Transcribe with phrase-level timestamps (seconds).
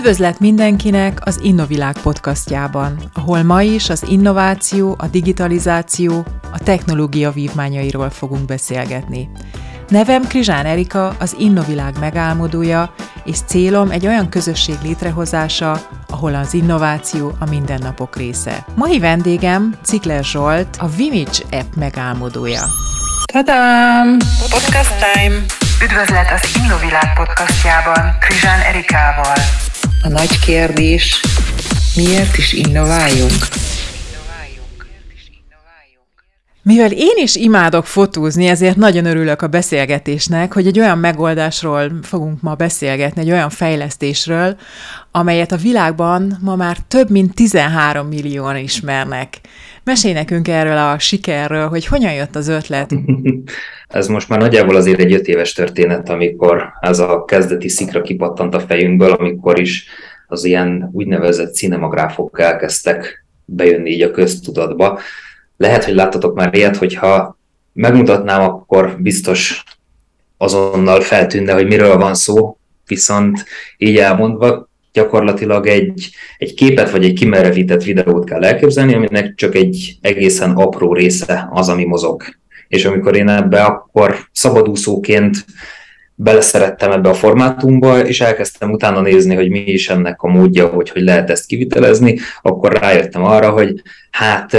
[0.00, 8.10] Üdvözlet mindenkinek az Innovilág podcastjában, ahol ma is az innováció, a digitalizáció, a technológia vívmányairól
[8.10, 9.30] fogunk beszélgetni.
[9.88, 12.94] Nevem Krizsán Erika, az Innovilág megálmodója,
[13.24, 18.64] és célom egy olyan közösség létrehozása, ahol az innováció a mindennapok része.
[18.74, 22.62] Mai vendégem Cikler Zsolt, a Vimage app megálmodója.
[23.32, 24.16] Tadám!
[24.50, 25.34] Podcast time!
[25.84, 29.36] Üdvözlet az Innovilág podcastjában Krizsán Erikával.
[30.02, 31.20] A nagy kérdés,
[31.96, 33.32] miért is innováljunk?
[36.62, 42.40] Mivel én is imádok fotózni, ezért nagyon örülök a beszélgetésnek, hogy egy olyan megoldásról fogunk
[42.40, 44.56] ma beszélgetni, egy olyan fejlesztésről,
[45.10, 49.40] amelyet a világban ma már több mint 13 millióan ismernek.
[49.84, 52.94] Mesélj nekünk erről a sikerről, hogy hogyan jött az ötlet.
[53.88, 58.54] Ez most már nagyjából azért egy öt éves történet, amikor ez a kezdeti szikra kipattant
[58.54, 59.86] a fejünkből, amikor is
[60.26, 64.98] az ilyen úgynevezett cinemagráfok elkezdtek bejönni így a köztudatba.
[65.56, 67.38] Lehet, hogy láttatok már ilyet, hogyha
[67.72, 69.64] megmutatnám, akkor biztos
[70.36, 73.44] azonnal feltűnne, hogy miről van szó, viszont
[73.76, 79.98] így elmondva gyakorlatilag egy, egy képet vagy egy kimerevített videót kell elképzelni, aminek csak egy
[80.00, 82.22] egészen apró része az, ami mozog.
[82.68, 85.44] És amikor én ebbe akkor szabadúszóként
[86.14, 90.90] beleszerettem ebbe a formátumba, és elkezdtem utána nézni, hogy mi is ennek a módja, hogy
[90.90, 94.56] hogy lehet ezt kivitelezni, akkor rájöttem arra, hogy hát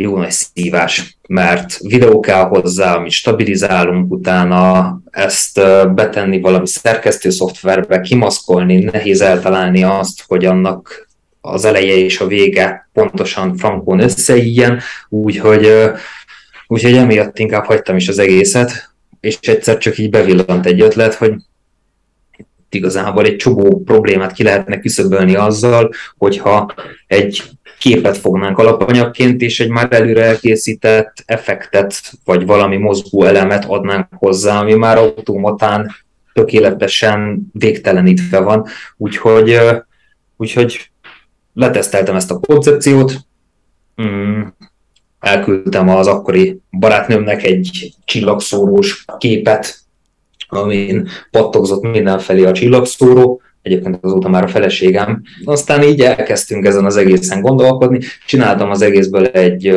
[0.00, 5.60] jó nagy szívás, mert videó kell hozzá, amit stabilizálunk utána, ezt
[5.94, 11.08] betenni valami szerkesztő szoftverbe, kimaszkolni, nehéz eltalálni azt, hogy annak
[11.40, 15.72] az eleje és a vége pontosan frankon összeígyen, úgyhogy,
[16.66, 21.32] úgyhogy emiatt inkább hagytam is az egészet, és egyszer csak így bevillant egy ötlet, hogy
[22.74, 26.74] igazából egy csomó problémát ki lehetne küszöbölni azzal, hogyha
[27.06, 27.42] egy
[27.78, 34.60] képet fognánk alapanyagként, és egy már előre elkészített effektet, vagy valami mozgó elemet adnánk hozzá,
[34.60, 35.90] ami már automatán
[36.32, 38.66] tökéletesen végtelenítve van.
[38.96, 39.58] Úgyhogy,
[40.36, 40.90] úgyhogy
[41.52, 43.14] leteszteltem ezt a koncepciót,
[44.02, 44.42] mm,
[45.20, 49.78] elküldtem az akkori barátnőmnek egy csillagszórós képet,
[50.50, 55.22] amin pattogzott mindenfelé a csillagszóró, egyébként azóta már a feleségem.
[55.44, 59.76] Aztán így elkezdtünk ezen az egészen gondolkodni, csináltam az egészből egy,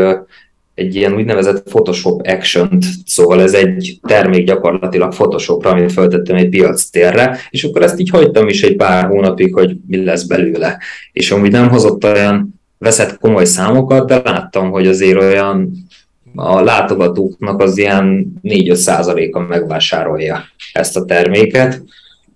[0.75, 6.90] egy ilyen úgynevezett Photoshop action szóval ez egy termék gyakorlatilag Photoshopra, amit feltettem egy piac
[6.90, 10.78] térre, és akkor ezt így hagytam is egy pár hónapig, hogy mi lesz belőle.
[11.11, 15.72] És amúgy nem hozott olyan veszett komoly számokat, de láttam, hogy azért olyan
[16.35, 21.83] a látogatóknak az ilyen 4-5 százaléka megvásárolja ezt a terméket,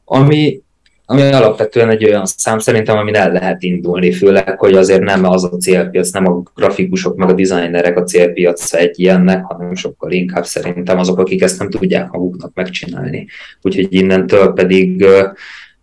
[0.06, 0.62] ami
[1.10, 5.44] ami alapvetően egy olyan szám szerintem, amin el lehet indulni, főleg, hogy azért nem az
[5.44, 10.46] a célpiac, nem a grafikusok meg a designerek a célpiac egy ilyennek, hanem sokkal inkább
[10.46, 13.28] szerintem azok, akik ezt nem tudják maguknak megcsinálni.
[13.62, 15.06] Úgyhogy innentől pedig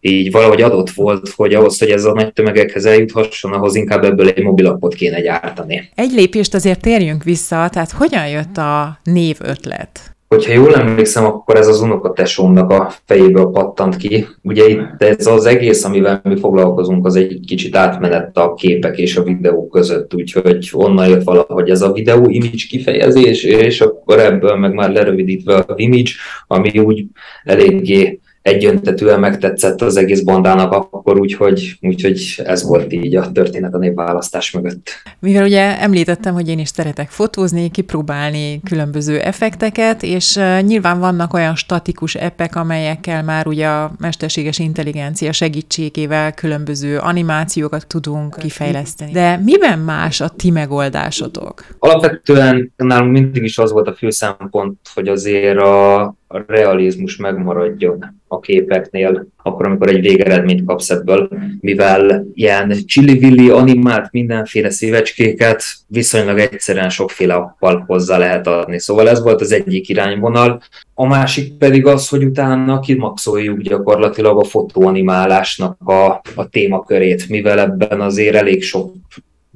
[0.06, 4.28] így valahogy adott volt, hogy ahhoz, hogy ez a nagy tömegekhez eljuthasson, ahhoz inkább ebből
[4.28, 5.90] egy mobilapot kéne gyártani.
[5.94, 10.14] Egy lépést azért térjünk vissza, tehát hogyan jött a név ötlet?
[10.28, 14.26] hogyha jól emlékszem, akkor ez az unokatesómnak a fejéből pattant ki.
[14.42, 19.16] Ugye itt ez az egész, amivel mi foglalkozunk, az egy kicsit átmenett a képek és
[19.16, 24.56] a videók között, úgyhogy onnan jött valahogy ez a videó image kifejezés, és akkor ebből
[24.56, 26.10] meg már lerövidítve a image,
[26.46, 27.04] ami úgy
[27.44, 33.78] eléggé egyöntetően megtetszett az egész bandának akkor, úgyhogy, úgyhogy ez volt így a történet a
[33.78, 34.90] népválasztás mögött.
[35.20, 41.54] Mivel ugye említettem, hogy én is szeretek fotózni, kipróbálni különböző effekteket, és nyilván vannak olyan
[41.54, 49.12] statikus epek, amelyekkel már ugye a mesterséges intelligencia segítségével különböző animációkat tudunk kifejleszteni.
[49.12, 51.66] De miben más a ti megoldásotok?
[51.78, 58.20] Alapvetően nálunk mindig is az volt a fő szempont, hogy azért a a realizmus megmaradjon
[58.28, 61.28] a képeknél, akkor, amikor egy végeredményt kapsz ebből,
[61.60, 68.78] mivel ilyen csillivilli animált mindenféle szívecskéket viszonylag egyszerűen sokféle appal hozzá lehet adni.
[68.78, 70.62] Szóval ez volt az egyik irányvonal.
[70.94, 76.04] A másik pedig az, hogy utána kimaxoljuk gyakorlatilag a fotóanimálásnak a,
[76.34, 78.94] a témakörét, mivel ebben azért elég sok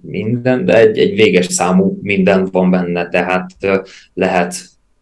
[0.03, 3.47] minden, de egy, egy véges számú minden van benne, tehát
[4.15, 4.55] lehet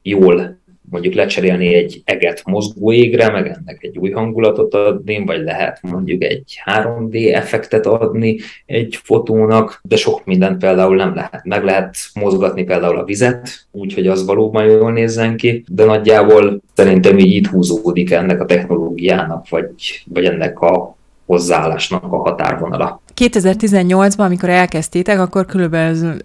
[0.02, 5.78] jól mondjuk lecserélni egy eget mozgó égre, meg ennek egy új hangulatot adni, vagy lehet
[5.82, 11.44] mondjuk egy 3D effektet adni egy fotónak, de sok mindent például nem lehet.
[11.44, 17.18] Meg lehet mozgatni például a vizet, úgyhogy az valóban jól nézzen ki, de nagyjából szerintem
[17.18, 20.96] így itt húzódik ennek a technológiának, vagy, vagy ennek a
[21.26, 23.00] hozzáállásnak a határvonala.
[23.16, 25.76] 2018-ban, amikor elkezdtétek, akkor kb.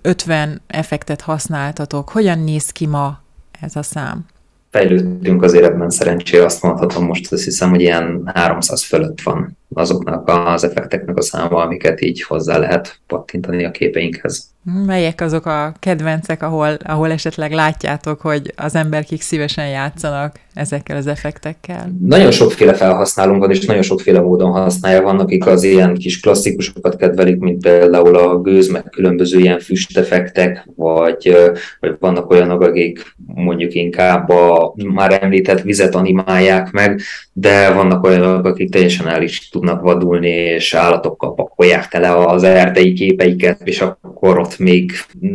[0.01, 2.09] 50 effektet használtatok.
[2.09, 3.19] Hogyan néz ki ma
[3.61, 4.25] ez a szám?
[4.71, 10.27] Fejlődtünk azért ebben szerencsére, azt mondhatom most, azt hiszem, hogy ilyen 300 fölött van azoknak
[10.27, 14.49] az effekteknek a száma, amiket így hozzá lehet pattintani a képeinkhez.
[14.85, 21.07] Melyek azok a kedvencek, ahol, ahol esetleg látjátok, hogy az emberkik szívesen játszanak ezekkel az
[21.07, 21.91] effektekkel?
[21.99, 25.01] Nagyon sokféle felhasználónk van, és nagyon sokféle módon használja.
[25.01, 30.67] Vannak, akik az ilyen kis klasszikusokat kedvelik, mint például a gőz, meg különböző ilyen füsteffektek,
[30.75, 31.35] vagy,
[31.79, 37.01] vagy vannak olyanok, akik mondjuk inkább a már említett vizet animálják meg,
[37.33, 42.93] de vannak olyanok, akik teljesen el is tudnak vadulni, és állatokkal pakolják tele az erdei
[42.93, 44.91] képeiket, és akkor ott még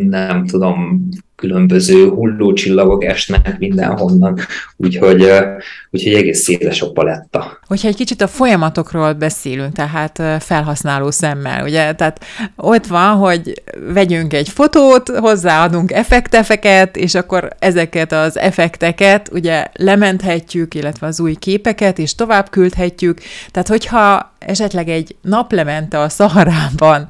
[0.08, 4.38] nem tudom, különböző hullócsillagok esnek mindenhonnan,
[4.76, 5.30] úgyhogy,
[5.90, 7.58] úgyhogy egész széles a paletta.
[7.66, 12.24] Hogyha egy kicsit a folyamatokról beszélünk, tehát felhasználó szemmel, ugye, tehát
[12.56, 13.62] ott van, hogy
[13.92, 21.34] vegyünk egy fotót, hozzáadunk effektefeket, és akkor ezeket az effekteket ugye lementhetjük, illetve az új
[21.34, 23.20] képeket, és tovább küldhetjük.
[23.50, 27.04] Tehát, hogyha esetleg egy naplemente a Szaharában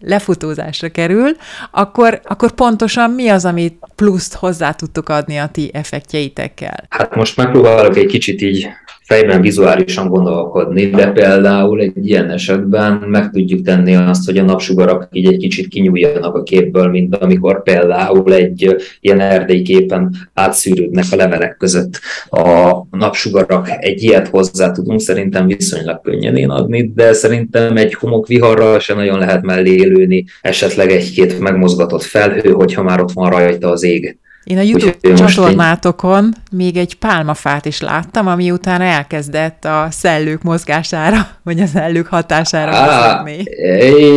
[0.00, 1.36] lefutózásra kerül,
[1.70, 6.86] akkor, akkor pontosan mi az, amit pluszt hozzá tudtok adni a ti effektjeitekkel?
[6.88, 8.68] Hát most megpróbálok egy kicsit így
[9.08, 15.08] fejben vizuálisan gondolkodni, de például egy ilyen esetben meg tudjuk tenni azt, hogy a napsugarak
[15.12, 21.16] így egy kicsit kinyúljanak a képből, mint amikor például egy ilyen erdei képen átszűrődnek a
[21.16, 22.00] levelek között
[22.30, 23.68] a napsugarak.
[23.78, 29.18] Egy ilyet hozzá tudunk szerintem viszonylag könnyen én adni, de szerintem egy homokviharral se nagyon
[29.18, 34.18] lehet mellé élőni, esetleg egy-két megmozgatott felhő, hogyha már ott van rajta az ég.
[34.48, 36.32] Én a YouTube Úgy, csatornátokon én...
[36.50, 42.76] még egy pálmafát is láttam, ami utána elkezdett a szellők mozgására, vagy a szellők hatására
[42.76, 43.24] Á,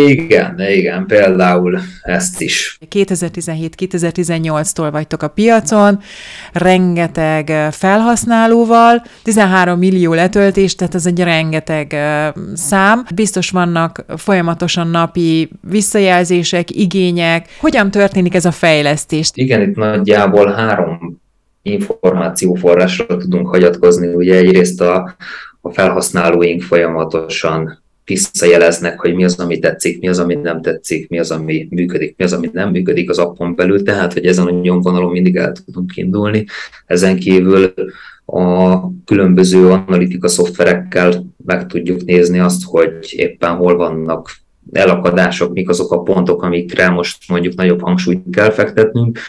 [0.07, 2.77] Igen, igen, például ezt is.
[2.89, 5.99] 2017-2018-tól vagytok a piacon,
[6.53, 11.95] rengeteg felhasználóval, 13 millió letöltés, tehát ez egy rengeteg
[12.53, 13.05] szám.
[13.15, 17.47] Biztos vannak folyamatosan napi visszajelzések, igények.
[17.59, 19.29] Hogyan történik ez a fejlesztés?
[19.33, 21.21] Igen, itt nagyjából nagyjából három
[21.61, 24.13] információforrásra tudunk hagyatkozni.
[24.13, 25.15] Ugye egyrészt a,
[25.61, 31.19] a felhasználóink folyamatosan visszajeleznek, hogy mi az, ami tetszik, mi az, ami nem tetszik, mi
[31.19, 34.49] az, ami működik, mi az, ami nem működik az appon belül, tehát, hogy ezen a
[34.49, 36.45] nyomvonalon mindig el tudunk indulni.
[36.85, 37.73] Ezen kívül
[38.25, 44.29] a különböző analitika szoftverekkel meg tudjuk nézni azt, hogy éppen hol vannak
[44.71, 49.19] elakadások, mik azok a pontok, amikre most mondjuk nagyobb hangsúlyt kell fektetnünk,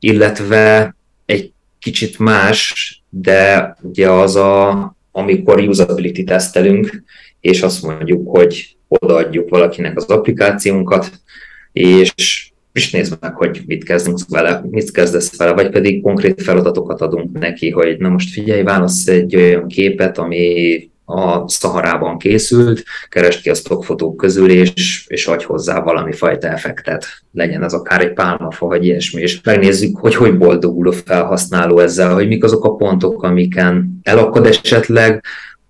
[0.00, 0.94] illetve
[1.26, 7.02] egy kicsit más, de ugye az a, amikor usability tesztelünk,
[7.40, 11.10] és azt mondjuk, hogy odaadjuk valakinek az applikációnkat,
[11.72, 17.00] és, és nézd meg, hogy mit kezdünk vele, mit kezdesz vele, vagy pedig konkrét feladatokat
[17.00, 23.42] adunk neki, hogy na most figyelj, válasz egy olyan képet, ami a Szaharában készült, keresd
[23.42, 27.06] ki a stockfotók közül, és, és adj hozzá valami fajta effektet.
[27.32, 32.14] Legyen az akár egy pálmafa, vagy ilyesmi, és megnézzük, hogy hogy boldogul a felhasználó ezzel,
[32.14, 35.24] hogy mik azok a pontok, amiken elakad esetleg,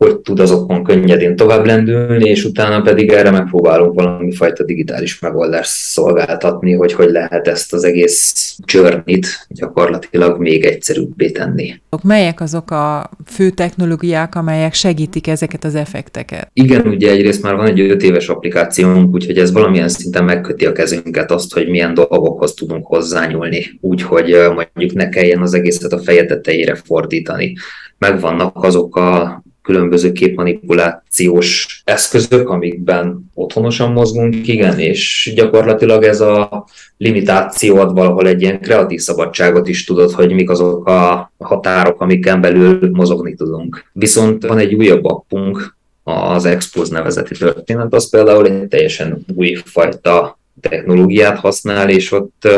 [0.05, 5.71] hogy tud azokon könnyedén tovább lendülni, és utána pedig erre megpróbálunk valami fajta digitális megoldást
[5.71, 11.81] szolgáltatni, hogy hogy lehet ezt az egész journey gyakorlatilag még egyszerűbbé tenni.
[12.03, 16.51] Melyek azok a fő technológiák, amelyek segítik ezeket az effekteket?
[16.53, 20.73] Igen, ugye egyrészt már van egy 5 éves applikációnk, úgyhogy ez valamilyen szinten megköti a
[20.73, 26.25] kezünket azt, hogy milyen dolgokhoz tudunk hozzányúlni, úgyhogy mondjuk ne kelljen az egészet a feje
[26.25, 27.57] tetejére fordítani
[27.99, 36.65] megvannak azok a különböző képmanipulációs eszközök, amikben otthonosan mozgunk, igen, és gyakorlatilag ez a
[36.97, 42.41] limitáció ad valahol egy ilyen kreatív szabadságot is tudod, hogy mik azok a határok, amiken
[42.41, 43.85] belül mozogni tudunk.
[43.93, 50.39] Viszont van egy újabb appunk, az Expose nevezeti történet, az például egy teljesen új fajta
[50.61, 52.49] technológiát használ, és ott,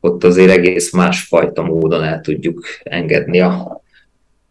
[0.00, 3.79] ott azért egész másfajta módon el tudjuk engedni a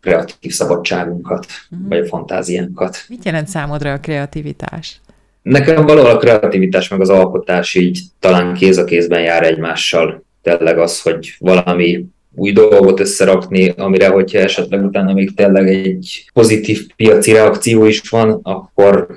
[0.02, 1.88] kreatív szabadságunkat, uh-huh.
[1.90, 2.98] vagy a fantáziánkat.
[3.08, 5.02] Mit jelent számodra a kreativitás?
[5.42, 10.24] Nekem valahol a kreativitás meg az alkotás így talán kéz a kézben jár egymással.
[10.42, 16.88] Tényleg az, hogy valami új dolgot összerakni, amire, hogyha esetleg utána még tényleg egy pozitív
[16.96, 19.08] piaci reakció is van, akkor,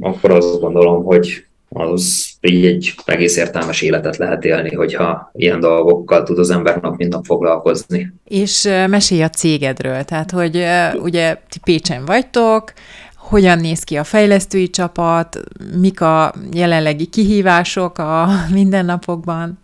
[0.00, 6.22] akkor azt gondolom, hogy az így egy egész értelmes életet lehet élni, hogyha ilyen dolgokkal
[6.22, 8.12] tud az ember nap mint nap foglalkozni.
[8.24, 10.64] És mesélj a cégedről, tehát hogy
[11.02, 12.72] ugye ti Pécsen vagytok,
[13.16, 15.40] hogyan néz ki a fejlesztői csapat,
[15.80, 19.58] mik a jelenlegi kihívások a mindennapokban?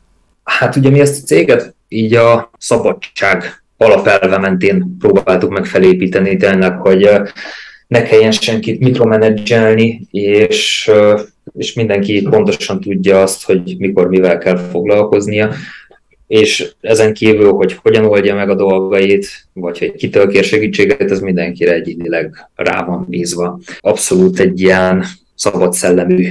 [0.44, 6.76] Hát ugye mi ezt a céget így a szabadság alapelve mentén próbáltuk meg felépíteni tényleg,
[6.76, 7.11] hogy
[7.87, 10.90] ne kelljen senkit mikromenedzselni, és,
[11.58, 15.50] és mindenki pontosan tudja azt, hogy mikor mivel kell foglalkoznia,
[16.26, 21.20] és ezen kívül, hogy hogyan oldja meg a dolgait, vagy hogy kitől kér segítséget, ez
[21.20, 23.58] mindenkire egyénileg rá van bízva.
[23.78, 26.30] Abszolút egy ilyen szabad szellemű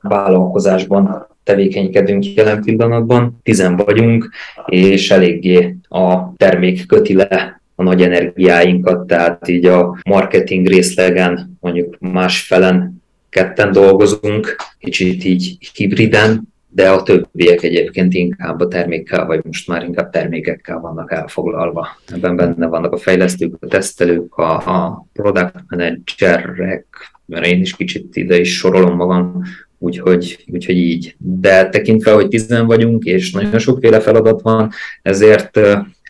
[0.00, 4.30] vállalkozásban tevékenykedünk jelen pillanatban, tizen vagyunk,
[4.66, 11.96] és eléggé a termék köti le a nagy energiáinkat, tehát így a marketing részlegen mondjuk
[12.00, 19.68] másfelen ketten dolgozunk, kicsit így hibriden, de a többiek egyébként inkább a termékkel, vagy most
[19.68, 21.88] már inkább termékekkel vannak elfoglalva.
[22.06, 26.86] Ebben benne vannak a fejlesztők, a tesztelők, a, a product managerek,
[27.26, 29.42] mert én is kicsit ide is sorolom magam,
[29.78, 31.16] úgyhogy, úgyhogy így.
[31.18, 34.70] De tekintve, hogy tizen vagyunk, és nagyon sokféle feladat van,
[35.02, 35.60] ezért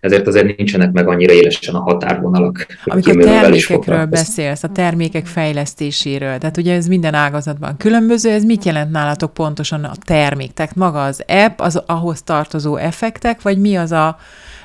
[0.07, 2.67] ezért azért nincsenek meg annyira élesen a határvonalak.
[2.85, 8.91] Amikor termékekről beszélsz, a termékek fejlesztéséről, tehát ugye ez minden ágazatban különböző, ez mit jelent
[8.91, 10.53] nálatok pontosan a termék?
[10.53, 14.17] Tehát maga az app, az ahhoz tartozó effektek, vagy mi az a,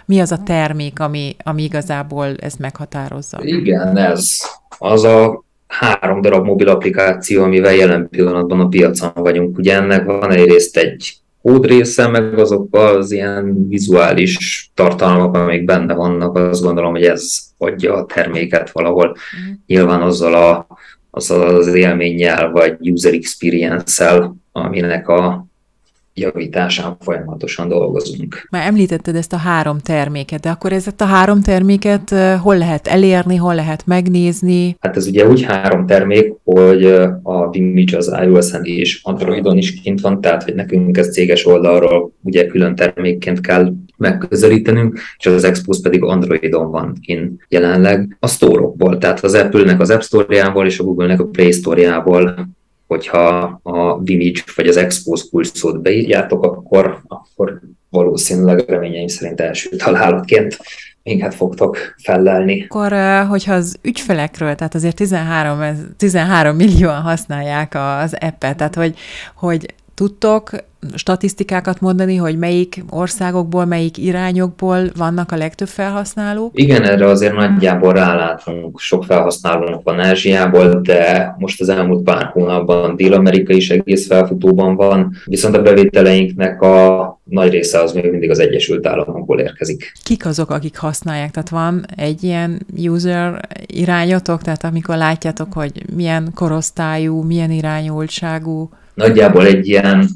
[0.05, 3.39] mi az a termék, ami, ami igazából ezt meghatározza?
[3.41, 4.37] Igen, ez
[4.77, 9.57] az a három darab mobil applikáció, amivel jelen pillanatban a piacon vagyunk.
[9.57, 15.93] Ugye ennek van egyrészt egy kód része, meg azok az ilyen vizuális tartalmak, amik benne
[15.93, 19.07] vannak, azt gondolom, hogy ez adja a terméket valahol.
[19.07, 19.51] Mm.
[19.65, 20.67] Nyilván azzal a,
[21.09, 25.50] azzal az élménnyel, vagy user experience-el, aminek a
[26.13, 28.47] javításán folyamatosan dolgozunk.
[28.49, 32.09] Már említetted ezt a három terméket, de akkor ezt a három terméket
[32.41, 34.75] hol lehet elérni, hol lehet megnézni?
[34.79, 36.85] Hát ez ugye úgy három termék, hogy
[37.23, 42.11] a Vimage az iOS-en és Androidon is kint van, tehát hogy nekünk ez céges oldalról
[42.23, 48.97] ugye külön termékként kell megközelítenünk, és az Expos pedig Androidon van kint jelenleg a store
[48.97, 52.49] tehát az Apple-nek az App Store-jából és a Google-nek a Play Store-jából
[52.91, 60.57] hogyha a Vimage vagy az Expose kulcsot beírjátok, akkor, akkor valószínűleg reményeim szerint első találatként
[61.03, 62.65] minket fogtok fellelni.
[62.69, 62.93] Akkor,
[63.27, 65.59] hogyha az ügyfelekről, tehát azért 13,
[65.97, 68.97] 13 millióan használják az appet, tehát hogy,
[69.35, 70.49] hogy tudtok
[70.95, 76.51] statisztikákat mondani, hogy melyik országokból, melyik irányokból vannak a legtöbb felhasználók?
[76.59, 78.79] Igen, erre azért nagyjából rálátunk.
[78.79, 85.15] Sok felhasználónk van Ázsiából, de most az elmúlt pár hónapban Dél-Amerika is egész felfutóban van,
[85.25, 89.91] viszont a bevételeinknek a nagy része az még mindig az Egyesült Államokból érkezik.
[90.03, 91.31] Kik azok, akik használják?
[91.31, 98.69] Tehát van egy ilyen user irányotok, tehát amikor látjátok, hogy milyen korosztályú, milyen irányultságú?
[99.01, 100.09] Nagyjából egy ilyen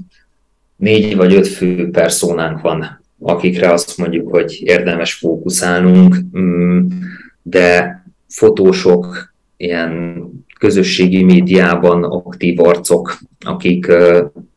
[0.76, 6.88] négy vagy öt fő perszónánk van, akikre azt mondjuk, hogy érdemes fókuszálnunk, mm,
[7.42, 10.24] de fotósok, ilyen
[10.60, 13.92] közösségi médiában aktív arcok, akik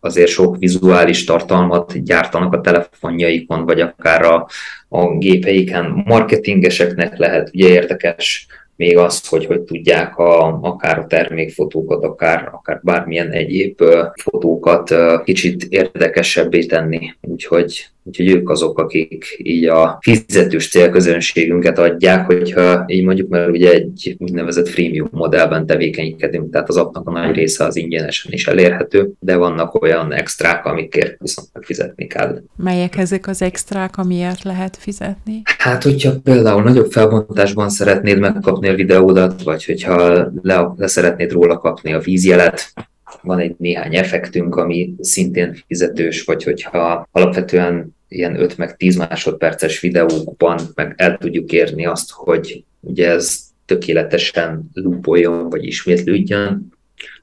[0.00, 4.48] azért sok vizuális tartalmat gyártanak a telefonjaikon, vagy akár a,
[4.88, 6.02] a gépeiken.
[6.04, 8.46] Marketingeseknek lehet ugye érdekes
[8.78, 13.82] még azt, hogy hogy tudják a, akár a termékfotókat, akár, akár bármilyen egyéb
[14.14, 14.94] fotókat
[15.24, 17.14] kicsit érdekesebbé tenni.
[17.20, 23.72] Úgyhogy Úgyhogy ők azok, akik így a fizetős célközönségünket adják, hogyha így mondjuk, mert ugye
[23.72, 29.12] egy úgynevezett freemium modellben tevékenykedünk, tehát az appnak a nagy része az ingyenesen is elérhető,
[29.20, 32.42] de vannak olyan extrák, amikért viszont megfizetni kell.
[32.56, 35.42] Melyek ezek az extrák, amiért lehet fizetni?
[35.58, 41.58] Hát, hogyha például nagyobb felbontásban szeretnéd megkapni a videódat, vagy hogyha le, le szeretnéd róla
[41.58, 42.72] kapni a vízjelet,
[43.22, 49.80] van egy néhány effektünk, ami szintén fizetős, vagy hogyha alapvetően ilyen 5 meg 10 másodperces
[49.80, 56.72] videókban meg el tudjuk érni azt, hogy ugye ez tökéletesen loopoljon, vagy ismétlődjön,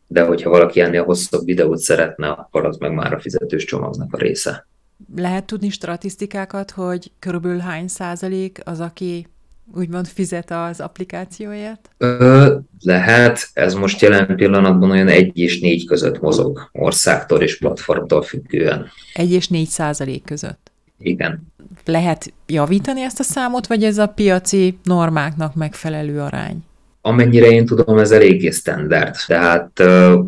[0.07, 4.17] de hogyha valaki ennél hosszabb videót szeretne, akkor az meg már a fizetős csomagnak a
[4.17, 4.67] része.
[5.15, 9.27] Lehet tudni statisztikákat, hogy körülbelül hány százalék az, aki
[9.73, 11.89] úgymond fizet az applikációért?
[11.97, 18.21] Ö, lehet, ez most jelen pillanatban olyan 1 és 4 között mozog, országtól és platformtól
[18.21, 18.87] függően.
[19.13, 20.71] 1 és 4 százalék között?
[20.99, 21.53] Igen.
[21.85, 26.63] Lehet javítani ezt a számot, vagy ez a piaci normáknak megfelelő arány?
[27.01, 29.15] Amennyire én tudom, ez eléggé standard.
[29.27, 29.83] Tehát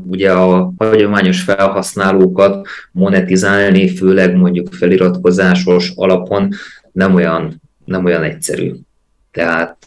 [0.08, 6.50] ugye a hagyományos felhasználókat monetizálni, főleg mondjuk feliratkozásos alapon
[6.91, 8.74] nem olyan, nem olyan egyszerű.
[9.38, 9.77] Tehát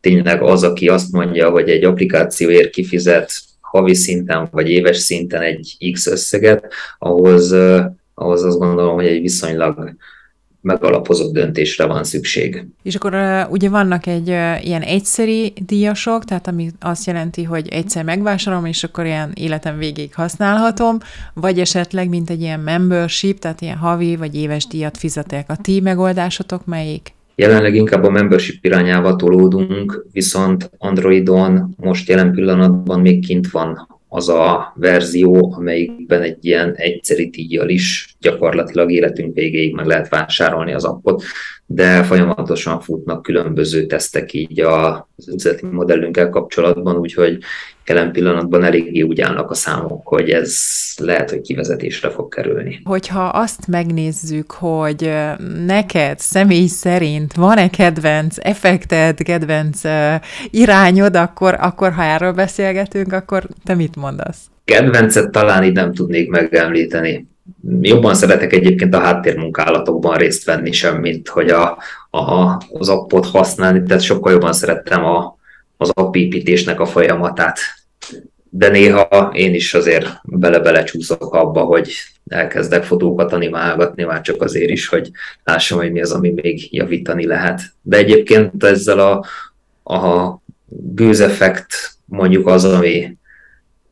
[0.00, 5.76] tényleg az, aki azt mondja, hogy egy applikációért kifizet havi szinten vagy éves szinten egy
[5.92, 7.52] X összeget, ahhoz,
[8.14, 9.94] ahhoz azt gondolom, hogy egy viszonylag
[10.60, 12.66] megalapozott döntésre van szükség.
[12.82, 13.14] És akkor
[13.50, 14.28] ugye vannak egy
[14.62, 20.14] ilyen egyszeri díjasok, tehát ami azt jelenti, hogy egyszer megvásárolom, és akkor ilyen életem végéig
[20.14, 20.98] használhatom,
[21.34, 25.50] vagy esetleg, mint egy ilyen membership, tehát ilyen havi vagy éves díjat fizetek.
[25.50, 27.12] A ti megoldásotok melyik?
[27.34, 34.28] Jelenleg inkább a membership irányába tolódunk, viszont Androidon most jelen pillanatban még kint van az
[34.28, 40.84] a verzió, amelyikben egy ilyen egyszeri díjjal is gyakorlatilag életünk végéig meg lehet vásárolni az
[40.84, 41.22] appot,
[41.66, 47.38] de folyamatosan futnak különböző tesztek így az üzleti modellünkkel kapcsolatban, úgyhogy
[47.86, 50.56] jelen pillanatban eléggé úgy állnak a számok, hogy ez
[50.96, 52.80] lehet, hogy kivezetésre fog kerülni.
[52.84, 55.12] Hogyha azt megnézzük, hogy
[55.66, 59.80] neked személy szerint van-e kedvenc effekted, kedvenc
[60.50, 64.38] irányod, akkor, akkor ha erről beszélgetünk, akkor te mit mondasz?
[64.64, 67.30] Kedvencet talán így nem tudnék megemlíteni.
[67.80, 71.78] Jobban szeretek egyébként a háttérmunkálatokban részt venni sem, mint hogy a,
[72.10, 75.36] a, az appot használni, tehát sokkal jobban szerettem a,
[75.82, 77.58] az appépítésnek a folyamatát.
[78.50, 81.92] De néha én is azért bele-bele csúszok abba, hogy
[82.26, 85.10] elkezdek fotókat animálgatni, már csak azért is, hogy
[85.44, 87.60] lássam, hogy mi az, ami még javítani lehet.
[87.82, 89.24] De egyébként ezzel a,
[89.94, 91.74] a gőzeffekt
[92.04, 93.16] mondjuk az, ami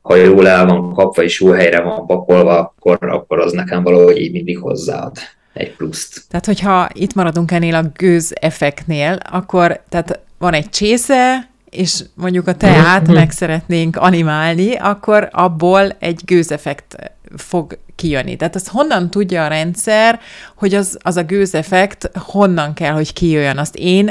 [0.02, 4.18] ha jól el van kapva és jó helyre van pakolva, akkor, akkor az nekem valahogy
[4.18, 5.16] így mindig hozzáad
[5.52, 6.23] egy pluszt.
[6.28, 12.47] Tehát, hogyha itt maradunk ennél a gőz effektnél, akkor tehát van egy csésze, és mondjuk
[12.47, 13.12] a teát mhm.
[13.12, 16.97] meg szeretnénk animálni, akkor abból egy gőzeffekt
[17.37, 18.37] fog kijönni.
[18.37, 20.21] Tehát azt honnan tudja a rendszer,
[20.57, 23.59] hogy az, az a gőzeffekt honnan kell, hogy kijöjjön.
[23.59, 24.11] Azt én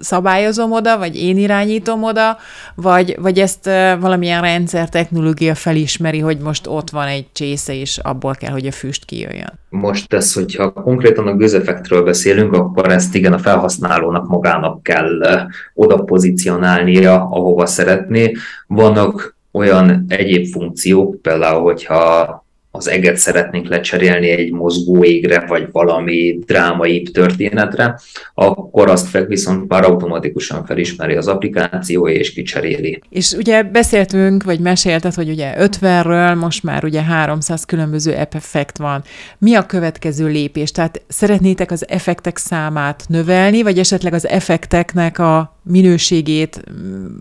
[0.00, 2.36] szabályozom oda, vagy én irányítom oda,
[2.74, 3.64] vagy, vagy ezt
[4.00, 8.72] valamilyen rendszer technológia felismeri, hogy most ott van egy csésze, és abból kell, hogy a
[8.72, 9.58] füst kijöjjön.
[9.68, 15.20] Most ez, hogyha konkrétan a gőzeffektről beszélünk, akkor ezt igen a felhasználónak magának kell
[15.74, 18.32] oda pozícionálnia, ahova szeretné.
[18.66, 26.38] Vannak olyan egyéb funkciók, például, hogyha az eget szeretnénk lecserélni egy mozgó égre, vagy valami
[26.46, 28.00] drámai történetre,
[28.34, 33.02] akkor azt viszont már automatikusan felismeri az applikáció, és kicseréli.
[33.10, 38.78] És ugye beszéltünk, vagy mesélted, hogy ugye 50-ről most már ugye 300 különböző app effekt
[38.78, 39.02] van.
[39.38, 40.70] Mi a következő lépés?
[40.70, 46.64] Tehát szeretnétek az effektek számát növelni, vagy esetleg az effekteknek a minőségét,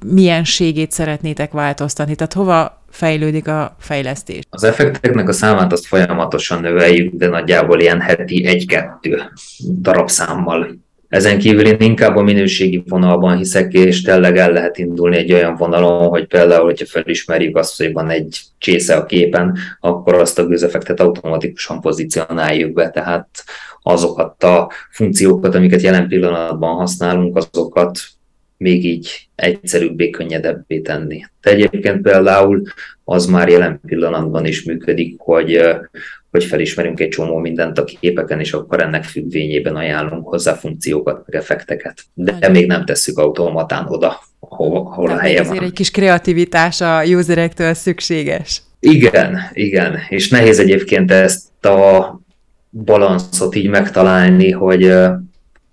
[0.06, 2.16] mienségét szeretnétek változtatni?
[2.16, 4.44] Tehát hova fejlődik a fejlesztés.
[4.50, 9.22] Az effekteknek a számát azt folyamatosan növeljük, de nagyjából ilyen heti egy-kettő
[9.82, 10.80] darabszámmal.
[11.08, 15.56] Ezen kívül én inkább a minőségi vonalban hiszek, és tényleg el lehet indulni egy olyan
[15.56, 20.46] vonalon, hogy például, hogyha felismerjük azt, hogy van egy csésze a képen, akkor azt a
[20.46, 23.28] gőzeffektet automatikusan pozícionáljuk be, tehát
[23.82, 28.00] azokat a funkciókat, amiket jelen pillanatban használunk, azokat
[28.62, 31.26] még így egyszerűbbé, könnyedebbé tenni.
[31.42, 32.62] De egyébként például
[33.04, 35.62] az már jelen pillanatban is működik, hogy,
[36.32, 41.42] hogy felismerünk egy csomó mindent a képeken, és akkor ennek függvényében ajánlunk hozzá funkciókat, meg
[41.42, 42.02] effekteket.
[42.14, 42.52] De Nagyon.
[42.52, 45.64] még nem tesszük automatán oda, ahol, ahol a helye van.
[45.64, 48.62] egy kis kreativitás a userektől szükséges.
[48.80, 50.00] Igen, igen.
[50.10, 52.20] És nehéz egyébként ezt a
[52.72, 54.94] balanszot így megtalálni, hogy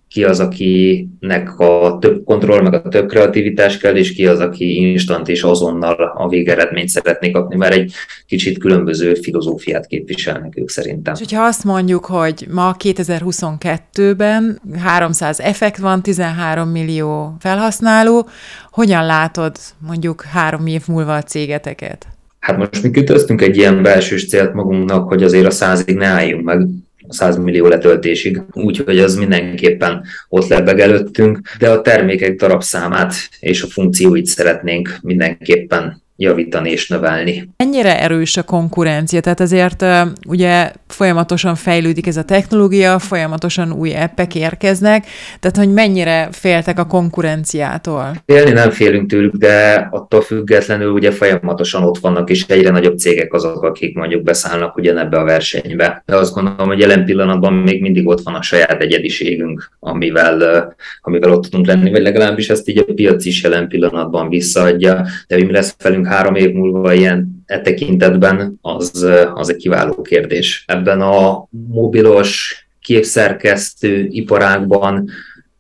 [0.09, 4.77] ki az, akinek a több kontroll, meg a több kreativitás kell, és ki az, aki
[4.77, 7.93] instant és azonnal a végeredményt szeretné kapni, mert egy
[8.27, 11.15] kicsit különböző filozófiát képviselnek ők szerintem.
[11.15, 18.29] És hogyha azt mondjuk, hogy ma 2022-ben 300 effekt van, 13 millió felhasználó,
[18.71, 22.07] hogyan látod mondjuk három év múlva a cégeteket?
[22.39, 26.45] Hát most mi kütöztünk egy ilyen belsős célt magunknak, hogy azért a százig ne álljunk
[26.45, 26.67] meg,
[27.09, 33.67] 100 millió letöltésig, úgyhogy az mindenképpen ott lebeg előttünk, de a termékek darabszámát és a
[33.67, 37.49] funkcióit szeretnénk mindenképpen javítani és növelni.
[37.57, 43.95] Ennyire erős a konkurencia, tehát azért uh, ugye folyamatosan fejlődik ez a technológia, folyamatosan új
[43.95, 45.07] appek érkeznek,
[45.41, 48.15] tehát hogy mennyire féltek a konkurenciától?
[48.27, 53.33] Félni nem félünk tőlük, de attól függetlenül ugye folyamatosan ott vannak, és egyre nagyobb cégek
[53.33, 56.03] azok, akik mondjuk beszállnak ugyanebbe a versenybe.
[56.07, 61.33] De azt gondolom, hogy jelen pillanatban még mindig ott van a saját egyediségünk, amivel, amivel
[61.33, 65.53] ott tudunk lenni, vagy legalábbis ezt így a piac is jelen pillanatban visszaadja, de mi
[65.53, 70.65] lesz velünk három év múlva ilyen e tekintetben, az, az egy kiváló kérdés.
[70.67, 75.11] Ebben a mobilos képszerkesztő iparágban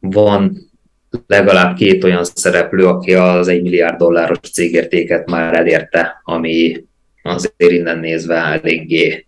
[0.00, 0.68] van
[1.26, 6.84] legalább két olyan szereplő, aki az egy milliárd dolláros cégértéket már elérte, ami
[7.22, 9.26] azért innen nézve eléggé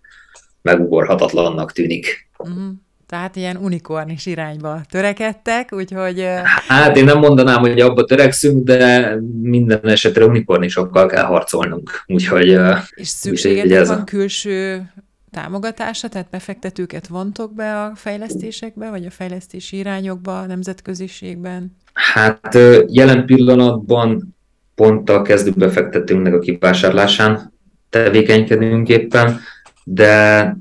[0.62, 2.28] megugorhatatlannak tűnik.
[2.38, 2.72] Uh-huh.
[3.10, 6.26] Tehát ilyen unikornis irányba törekedtek, úgyhogy...
[6.68, 12.04] Hát én nem mondanám, hogy abba törekszünk, de minden esetre unikornisokkal kell harcolnunk.
[12.06, 12.58] Úgyhogy...
[12.94, 14.04] És szükségetek van a...
[14.04, 14.82] külső
[15.30, 21.76] támogatása, tehát befektetőket vontok be a fejlesztésekbe, vagy a fejlesztési irányokba, a nemzetköziségben?
[21.92, 24.36] Hát jelen pillanatban
[24.74, 27.52] pont a kezdő befektetőnknek a kivásárlásán
[27.88, 29.40] tevékenykedünk éppen,
[29.84, 30.56] de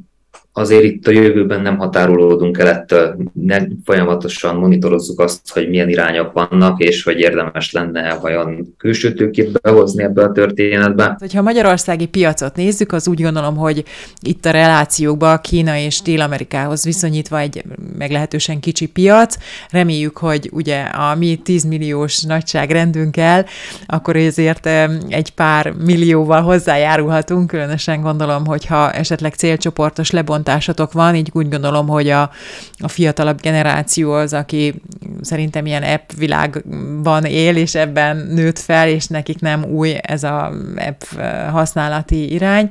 [0.54, 6.34] azért itt a jövőben nem határolódunk el ettől, nem folyamatosan monitorozzuk azt, hogy milyen irányok
[6.34, 11.18] vannak, és hogy érdemes lenne vajon külső tőkét behozni ebbe a történetbe.
[11.34, 13.84] Ha a magyarországi piacot nézzük, az úgy gondolom, hogy
[14.22, 17.64] itt a relációkban Kína és Dél-Amerikához viszonyítva egy
[17.98, 19.36] meglehetősen kicsi piac.
[19.70, 23.46] Reméljük, hogy ugye a mi 10 milliós nagyságrendünkkel,
[23.86, 24.70] akkor ezért
[25.08, 31.88] egy pár millióval hozzájárulhatunk, különösen gondolom, hogyha esetleg célcsoportos lebont bontásatok van, így úgy gondolom,
[31.88, 32.22] hogy a,
[32.78, 34.74] a fiatalabb generáció az, aki
[35.22, 40.52] szerintem ilyen app világban él, és ebben nőtt fel, és nekik nem új ez a
[40.76, 41.02] app
[41.52, 42.70] használati irány.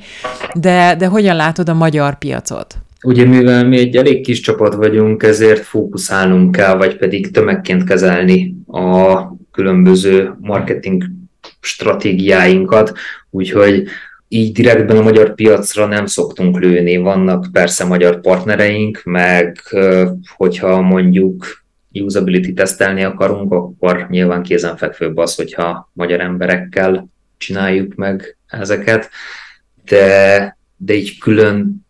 [0.54, 2.76] De, de hogyan látod a magyar piacot?
[3.02, 8.54] Ugye mivel mi egy elég kis csapat vagyunk, ezért fókuszálnunk kell, vagy pedig tömegként kezelni
[8.66, 11.04] a különböző marketing
[11.61, 12.92] stratégiáinkat,
[13.31, 13.85] úgyhogy
[14.28, 16.96] így direktben a magyar piacra nem szoktunk lőni.
[16.96, 19.60] Vannak persze magyar partnereink, meg
[20.36, 29.10] hogyha mondjuk usability tesztelni akarunk, akkor nyilván kézenfekvőbb az, hogyha magyar emberekkel csináljuk meg ezeket,
[29.84, 31.86] de, de így külön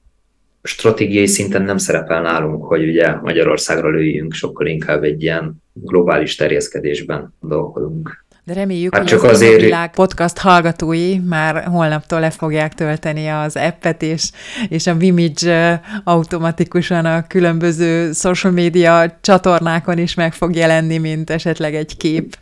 [0.63, 7.35] stratégiai szinten nem szerepel nálunk, hogy ugye Magyarországra lőjünk, sokkal inkább egy ilyen globális terjeszkedésben
[7.41, 8.25] dolgozunk.
[8.49, 9.61] De reméljük, hát hogy csak az azért...
[9.61, 14.31] világ podcast hallgatói már holnaptól le fogják tölteni az appet, és,
[14.69, 21.75] és a Vimage automatikusan a különböző social media csatornákon is meg fog jelenni, mint esetleg
[21.75, 22.39] egy kép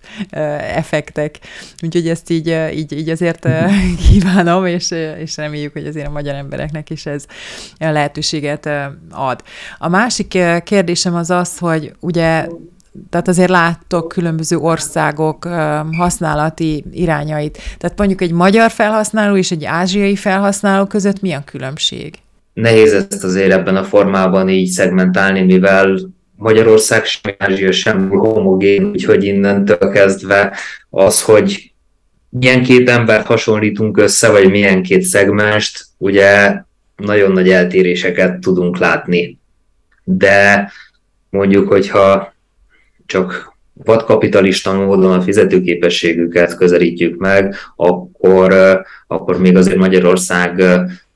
[0.74, 1.38] effektek.
[1.82, 3.48] Úgyhogy ezt így, így, így azért
[4.10, 7.24] kívánom, és, és reméljük, hogy azért a magyar embereknek is ez
[7.78, 8.68] lehetőséget
[9.10, 9.42] ad.
[9.78, 12.46] A másik kérdésem az az, hogy ugye
[13.10, 15.44] tehát azért láttok különböző országok
[15.96, 17.58] használati irányait.
[17.78, 22.14] Tehát mondjuk egy magyar felhasználó és egy ázsiai felhasználó között mi a különbség?
[22.52, 25.98] Nehéz ezt azért ebben a formában így szegmentálni, mivel
[26.36, 30.56] Magyarország sem Ázsia sem homogén, úgyhogy innentől kezdve
[30.90, 31.72] az, hogy
[32.28, 36.62] milyen két embert hasonlítunk össze, vagy milyen két szegmest, ugye
[36.96, 39.38] nagyon nagy eltéréseket tudunk látni.
[40.04, 40.70] De
[41.30, 42.34] mondjuk, hogyha
[43.06, 48.54] csak vadkapitalista módon a fizetőképességüket közelítjük meg, akkor,
[49.06, 50.62] akkor még azért Magyarország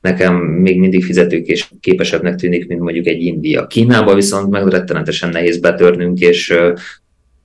[0.00, 3.66] nekem még mindig fizetőképesebbnek tűnik, mint mondjuk egy India.
[3.66, 6.54] Kínába viszont meg rettenetesen nehéz betörnünk, és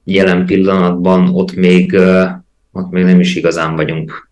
[0.04, 1.98] jelen pillanatban ott még,
[2.72, 4.30] ott még nem is igazán vagyunk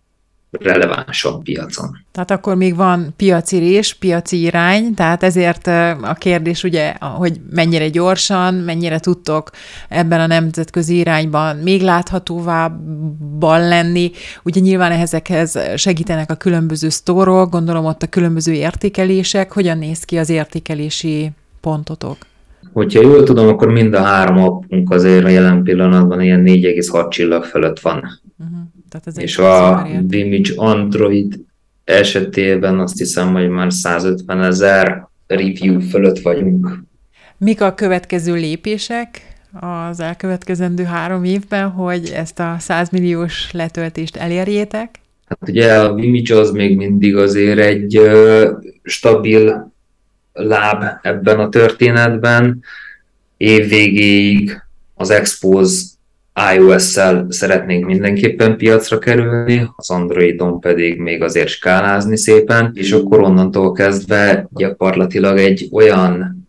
[0.59, 1.97] relevánsabb piacon.
[2.11, 5.67] Tehát akkor még van piaci rés, piaci irány, tehát ezért
[6.01, 9.49] a kérdés ugye, hogy mennyire gyorsan, mennyire tudtok
[9.89, 14.11] ebben a nemzetközi irányban még láthatóvábban lenni.
[14.43, 19.51] Ugye nyilván ezekhez segítenek a különböző sztorok, gondolom ott a különböző értékelések.
[19.51, 22.17] Hogyan néz ki az értékelési pontotok?
[22.73, 27.43] Hogyha jól tudom, akkor mind a három appunk azért a jelen pillanatban ilyen 4,6 csillag
[27.43, 27.95] fölött van.
[27.95, 28.57] Uh-huh.
[28.93, 31.39] Tehát ez és a Vimage Android
[31.83, 36.83] esetében azt hiszem, hogy már 150 ezer review fölött vagyunk.
[37.37, 39.21] Mik a következő lépések
[39.59, 44.99] az elkövetkezendő három évben, hogy ezt a 100 milliós letöltést elérjétek?
[45.25, 48.51] Hát ugye a Vimage az még mindig azért egy ö,
[48.83, 49.71] stabil
[50.33, 52.63] láb ebben a történetben.
[53.37, 54.61] Év végéig
[54.93, 55.83] az Expose
[56.55, 63.71] iOS-szel szeretnénk mindenképpen piacra kerülni, az Androidon pedig még azért skálázni szépen, és akkor onnantól
[63.71, 66.41] kezdve gyakorlatilag egy olyan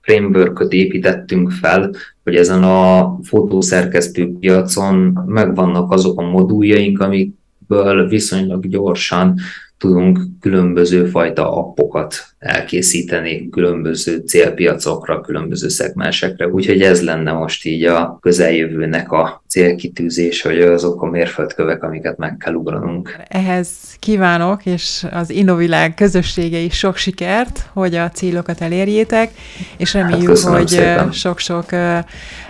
[0.00, 1.90] framework építettünk fel,
[2.24, 9.34] hogy ezen a fotószerkesztő piacon megvannak azok a moduljaink, amikből viszonylag gyorsan
[9.78, 16.48] tudunk különböző fajta appokat elkészíteni különböző célpiacokra, különböző szegmensekre.
[16.48, 22.36] Úgyhogy ez lenne most így a közeljövőnek a célkitűzés, hogy azok a mérföldkövek, amiket meg
[22.36, 23.16] kell ugranunk.
[23.28, 29.30] Ehhez kívánok, és az Innovilág közössége is sok sikert, hogy a célokat elérjétek,
[29.76, 31.66] és reméljük, hát hogy sok-sok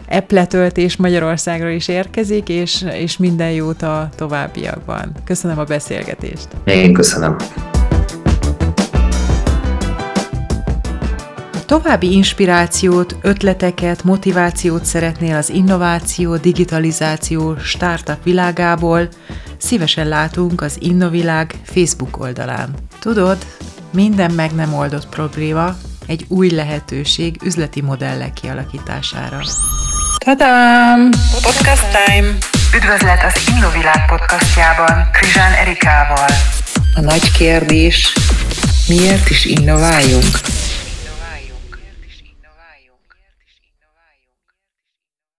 [0.09, 5.13] epletöltés Magyarországról is érkezik, és, és minden jót a továbbiakban.
[5.25, 6.49] Köszönöm a beszélgetést.
[6.65, 7.37] Én köszönöm.
[11.81, 19.09] További inspirációt, ötleteket, motivációt szeretnél az innováció, digitalizáció, startup világából,
[19.59, 22.75] szívesen látunk az Innovilág Facebook oldalán.
[23.01, 23.47] Tudod,
[23.93, 29.41] minden meg nem oldott probléma egy új lehetőség üzleti modellek kialakítására.
[30.25, 31.11] Tadám!
[31.43, 32.29] Podcast time!
[32.77, 36.31] Üdvözlet az Innovilág podcastjában Krizsán Erikával.
[36.95, 38.13] A nagy kérdés,
[38.89, 40.54] miért is innováljunk?